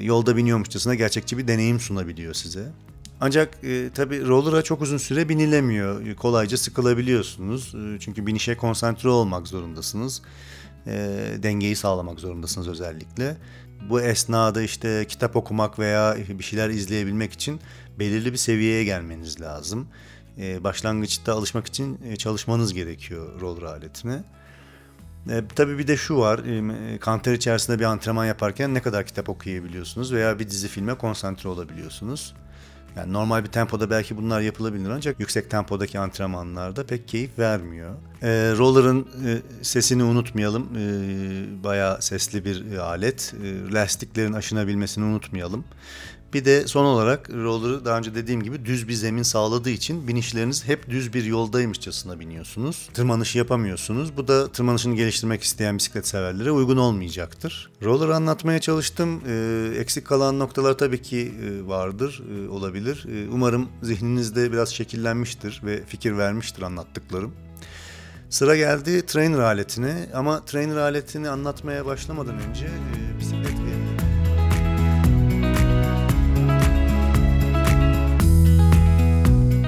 yolda 0.00 0.36
biniyormuşçasına 0.36 0.94
gerçekçi 0.94 1.38
bir 1.38 1.48
deneyim 1.48 1.80
sunabiliyor 1.80 2.34
size. 2.34 2.72
Ancak 3.20 3.64
e, 3.64 3.90
tabii 3.94 4.26
roller'a 4.26 4.62
çok 4.62 4.82
uzun 4.82 4.96
süre 4.96 5.28
binilemiyor. 5.28 6.14
Kolayca 6.14 6.56
sıkılabiliyorsunuz. 6.56 7.74
E, 7.74 8.00
çünkü 8.00 8.26
binişe 8.26 8.56
konsantre 8.56 9.08
olmak 9.08 9.48
zorundasınız. 9.48 10.22
E, 10.86 10.92
dengeyi 11.42 11.76
sağlamak 11.76 12.20
zorundasınız 12.20 12.68
özellikle. 12.68 13.36
Bu 13.90 14.00
esnada 14.00 14.62
işte 14.62 15.04
kitap 15.08 15.36
okumak 15.36 15.78
veya 15.78 16.16
bir 16.28 16.44
şeyler 16.44 16.70
izleyebilmek 16.70 17.32
için 17.32 17.60
belirli 17.98 18.32
bir 18.32 18.38
seviyeye 18.38 18.84
gelmeniz 18.84 19.40
lazım. 19.40 19.88
E, 20.38 20.64
başlangıçta 20.64 21.34
alışmak 21.34 21.66
için 21.66 21.98
e, 22.04 22.16
çalışmanız 22.16 22.74
gerekiyor 22.74 23.40
roller 23.40 23.62
aletine. 23.62 24.24
E, 25.30 25.42
tabii 25.56 25.78
bir 25.78 25.86
de 25.86 25.96
şu 25.96 26.18
var, 26.18 26.38
e, 26.38 26.98
kanter 26.98 27.34
içerisinde 27.34 27.78
bir 27.78 27.84
antrenman 27.84 28.26
yaparken 28.26 28.74
ne 28.74 28.82
kadar 28.82 29.06
kitap 29.06 29.28
okuyabiliyorsunuz 29.28 30.12
veya 30.12 30.38
bir 30.38 30.48
dizi 30.48 30.68
filme 30.68 30.94
konsantre 30.94 31.48
olabiliyorsunuz. 31.48 32.34
Yani 32.96 33.12
normal 33.12 33.44
bir 33.44 33.48
tempoda 33.48 33.90
belki 33.90 34.16
bunlar 34.16 34.40
yapılabilir 34.40 34.90
ancak 34.90 35.20
yüksek 35.20 35.50
tempodaki 35.50 35.98
antrenmanlarda 35.98 36.86
pek 36.86 37.08
keyif 37.08 37.38
vermiyor. 37.38 37.94
E, 38.22 38.28
roller'ın 38.58 39.08
e, 39.26 39.38
sesini 39.62 40.02
unutmayalım. 40.02 40.68
E, 40.76 41.64
bayağı 41.64 42.02
sesli 42.02 42.44
bir 42.44 42.78
alet. 42.78 43.34
E, 43.44 43.72
lastiklerin 43.72 44.32
aşınabilmesini 44.32 45.04
unutmayalım. 45.04 45.64
Bir 46.36 46.44
de 46.44 46.66
son 46.66 46.84
olarak 46.84 47.30
roller'ı 47.30 47.84
daha 47.84 47.98
önce 47.98 48.14
dediğim 48.14 48.42
gibi 48.42 48.64
düz 48.64 48.88
bir 48.88 48.92
zemin 48.92 49.22
sağladığı 49.22 49.70
için 49.70 50.08
binişleriniz 50.08 50.68
hep 50.68 50.90
düz 50.90 51.12
bir 51.14 51.24
yoldaymışçasına 51.24 52.20
biniyorsunuz. 52.20 52.88
Tırmanışı 52.94 53.38
yapamıyorsunuz. 53.38 54.16
Bu 54.16 54.28
da 54.28 54.48
tırmanışını 54.52 54.94
geliştirmek 54.94 55.42
isteyen 55.42 55.78
bisiklet 55.78 56.06
severlere 56.06 56.50
uygun 56.50 56.76
olmayacaktır. 56.76 57.70
Roller 57.82 58.08
anlatmaya 58.08 58.58
çalıştım. 58.60 59.20
Ee, 59.26 59.72
eksik 59.78 60.06
kalan 60.06 60.38
noktalar 60.38 60.78
tabii 60.78 61.02
ki 61.02 61.32
e, 61.42 61.66
vardır, 61.66 62.22
e, 62.34 62.48
olabilir. 62.48 63.06
E, 63.12 63.28
umarım 63.30 63.68
zihninizde 63.82 64.52
biraz 64.52 64.68
şekillenmiştir 64.68 65.60
ve 65.64 65.84
fikir 65.86 66.18
vermiştir 66.18 66.62
anlattıklarım. 66.62 67.32
Sıra 68.30 68.56
geldi 68.56 69.06
trainer 69.06 69.38
aletine 69.38 70.08
ama 70.14 70.44
trainer 70.44 70.76
aletini 70.76 71.28
anlatmaya 71.28 71.86
başlamadan 71.86 72.38
önce 72.38 72.66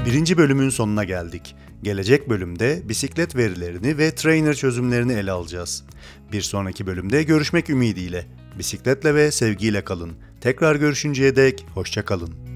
Birinci 0.09 0.38
bölümün 0.38 0.68
sonuna 0.68 1.05
geldik. 1.05 1.55
Gelecek 1.83 2.29
bölümde 2.29 2.83
bisiklet 2.85 3.37
verilerini 3.37 3.99
ve 3.99 4.14
trainer 4.14 4.55
çözümlerini 4.55 5.12
ele 5.12 5.31
alacağız. 5.31 5.85
Bir 6.33 6.42
sonraki 6.42 6.87
bölümde 6.87 7.23
görüşmek 7.23 7.71
ümidiyle. 7.71 8.27
Bisikletle 8.59 9.14
ve 9.14 9.31
sevgiyle 9.31 9.85
kalın. 9.85 10.12
Tekrar 10.40 10.77
görüşünceye 10.77 11.37
dek 11.37 11.66
hoşça 11.75 12.05
kalın. 12.05 12.47